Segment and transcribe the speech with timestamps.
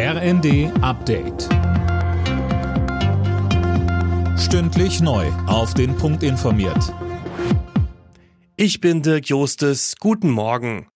[0.00, 1.48] RND Update.
[4.38, 5.26] Stündlich neu.
[5.48, 6.94] Auf den Punkt informiert.
[8.54, 9.96] Ich bin Dirk Jostes.
[9.98, 10.86] Guten Morgen.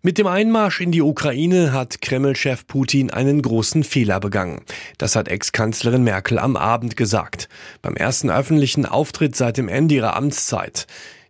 [0.00, 4.62] Mit dem Einmarsch in die Ukraine hat Kreml-Chef Putin einen großen Fehler begangen.
[4.96, 7.50] Das hat Ex-Kanzlerin Merkel am Abend gesagt.
[7.82, 10.86] Beim ersten öffentlichen Auftritt seit dem Ende ihrer Amtszeit.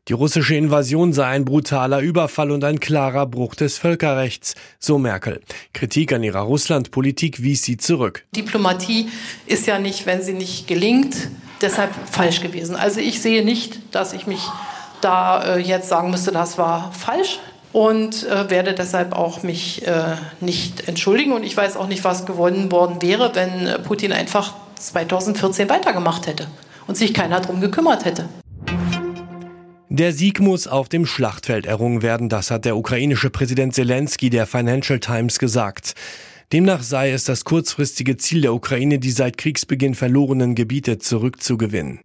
[0.08, 5.40] Die russische Invasion sei ein brutaler Überfall und ein klarer Bruch des Völkerrechts, so Merkel.
[5.74, 8.24] Kritik an ihrer Russlandpolitik wies sie zurück.
[8.34, 9.08] Diplomatie
[9.46, 11.28] ist ja nicht, wenn sie nicht gelingt,
[11.60, 12.74] deshalb falsch gewesen.
[12.74, 14.40] Also ich sehe nicht, dass ich mich
[15.02, 17.38] da äh, jetzt sagen müsste, das war falsch
[17.72, 21.30] und äh, werde deshalb auch mich äh, nicht entschuldigen.
[21.30, 26.26] Und ich weiß auch nicht, was gewonnen worden wäre, wenn äh, Putin einfach 2014 weitergemacht
[26.26, 26.48] hätte
[26.88, 28.28] und sich keiner drum gekümmert hätte.
[29.94, 34.46] Der Sieg muss auf dem Schlachtfeld errungen werden, das hat der ukrainische Präsident Zelensky der
[34.46, 35.92] Financial Times gesagt.
[36.50, 42.00] Demnach sei es das kurzfristige Ziel der Ukraine, die seit Kriegsbeginn verlorenen Gebiete zurückzugewinnen.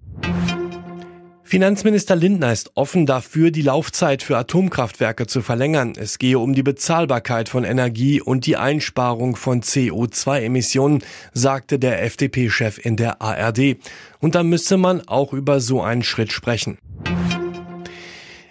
[1.43, 5.93] Finanzminister Lindner ist offen dafür, die Laufzeit für Atomkraftwerke zu verlängern.
[5.95, 12.83] Es gehe um die Bezahlbarkeit von Energie und die Einsparung von CO2-Emissionen, sagte der FDP-Chef
[12.83, 13.77] in der ARD.
[14.19, 16.79] Und da müsse man auch über so einen Schritt sprechen.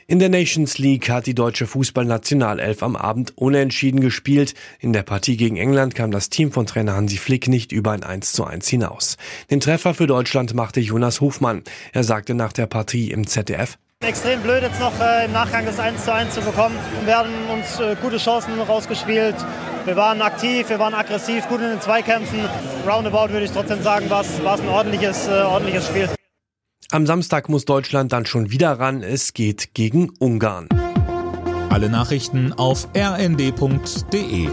[0.09, 4.55] In der Nations League hat die deutsche Fußballnationalelf am Abend unentschieden gespielt.
[4.79, 8.05] In der Partie gegen England kam das Team von Trainer Hansi Flick nicht über ein
[8.05, 9.17] 1 zu 1 hinaus.
[9.51, 11.65] Den Treffer für Deutschland machte Jonas Hofmann.
[11.93, 15.81] Er sagte nach der Partie im ZDF, Extrem blöd jetzt noch äh, im Nachgang das
[15.81, 16.77] 1 zu 1 zu bekommen.
[17.05, 19.35] Wir haben uns äh, gute Chancen rausgespielt.
[19.87, 22.39] Wir waren aktiv, wir waren aggressiv, gut in den Zweikämpfen.
[22.87, 26.09] Roundabout würde ich trotzdem sagen, war es ein ordentliches, äh, ordentliches Spiel.
[26.93, 29.03] Am Samstag muss Deutschland dann schon wieder ran.
[29.03, 30.69] Es geht gegen Ungarn.
[31.69, 34.49] Alle Nachrichten auf rnd.de